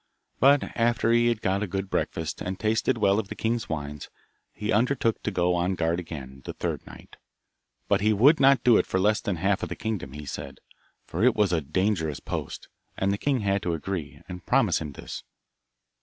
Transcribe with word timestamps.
But 0.39 0.63
after 0.75 1.11
he 1.11 1.27
had 1.27 1.43
got 1.43 1.61
a 1.61 1.67
good 1.67 1.87
breakfast, 1.87 2.41
and 2.41 2.59
tasted 2.59 2.97
well 2.97 3.19
of 3.19 3.27
the 3.27 3.35
king's 3.35 3.69
wines, 3.69 4.09
he 4.51 4.71
undertook 4.71 5.21
to 5.21 5.29
go 5.29 5.53
on 5.53 5.75
guard 5.75 5.99
again 5.99 6.41
the 6.45 6.53
third 6.53 6.83
night, 6.87 7.17
but 7.87 8.01
he 8.01 8.11
would 8.11 8.39
not 8.39 8.63
do 8.63 8.77
it 8.77 8.87
for 8.87 8.99
less 8.99 9.21
than 9.21 9.35
the 9.35 9.41
half 9.41 9.61
of 9.61 9.69
the 9.69 9.75
kingdom, 9.75 10.13
he 10.13 10.25
said, 10.25 10.57
for 11.05 11.23
it 11.23 11.35
was 11.35 11.53
a 11.53 11.61
dangerous 11.61 12.19
post, 12.19 12.67
and 12.97 13.11
the 13.13 13.17
king 13.19 13.41
had 13.41 13.61
to 13.61 13.75
agree, 13.75 14.19
and 14.27 14.47
promise 14.47 14.81
him 14.81 14.93
this. 14.93 15.23